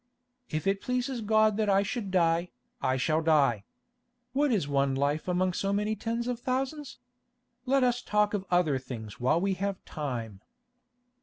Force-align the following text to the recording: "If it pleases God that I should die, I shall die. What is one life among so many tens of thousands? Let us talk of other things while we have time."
"If 0.49 0.65
it 0.65 0.81
pleases 0.81 1.21
God 1.21 1.57
that 1.57 1.69
I 1.69 1.83
should 1.83 2.09
die, 2.09 2.49
I 2.81 2.97
shall 2.97 3.21
die. 3.21 3.65
What 4.33 4.51
is 4.51 4.67
one 4.67 4.95
life 4.95 5.27
among 5.27 5.53
so 5.53 5.71
many 5.71 5.95
tens 5.95 6.27
of 6.27 6.39
thousands? 6.39 6.97
Let 7.67 7.83
us 7.83 8.01
talk 8.01 8.33
of 8.33 8.43
other 8.49 8.79
things 8.79 9.19
while 9.19 9.39
we 9.39 9.53
have 9.53 9.85
time." 9.85 10.41